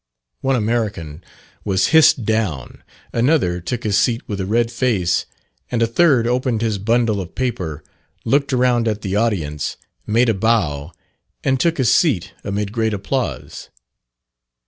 [0.39, 1.23] One American
[1.63, 2.81] was hissed down,
[3.13, 5.27] another took his seat with a red face,
[5.69, 7.83] and a third opened his bundle of paper,
[8.25, 9.77] looked around at the audience,
[10.07, 10.91] made a bow,
[11.43, 13.69] and took his seat amid great applause.